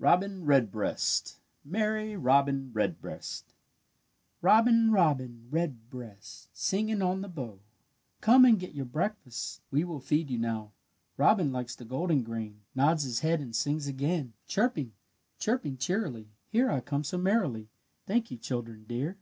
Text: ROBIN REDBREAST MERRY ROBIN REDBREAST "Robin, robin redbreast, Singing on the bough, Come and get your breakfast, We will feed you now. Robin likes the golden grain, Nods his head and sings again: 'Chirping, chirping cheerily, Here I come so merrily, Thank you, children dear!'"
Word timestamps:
ROBIN 0.00 0.46
REDBREAST 0.46 1.38
MERRY 1.64 2.16
ROBIN 2.16 2.72
REDBREAST 2.72 3.54
"Robin, 4.42 4.90
robin 4.90 5.46
redbreast, 5.48 6.48
Singing 6.52 7.00
on 7.00 7.20
the 7.20 7.28
bough, 7.28 7.60
Come 8.20 8.44
and 8.44 8.58
get 8.58 8.74
your 8.74 8.84
breakfast, 8.84 9.60
We 9.70 9.84
will 9.84 10.00
feed 10.00 10.28
you 10.28 10.38
now. 10.38 10.72
Robin 11.16 11.52
likes 11.52 11.76
the 11.76 11.84
golden 11.84 12.24
grain, 12.24 12.62
Nods 12.74 13.04
his 13.04 13.20
head 13.20 13.38
and 13.40 13.54
sings 13.54 13.86
again: 13.86 14.32
'Chirping, 14.48 14.92
chirping 15.38 15.76
cheerily, 15.76 16.32
Here 16.48 16.68
I 16.68 16.80
come 16.80 17.04
so 17.04 17.16
merrily, 17.16 17.68
Thank 18.08 18.32
you, 18.32 18.38
children 18.38 18.86
dear!'" 18.88 19.18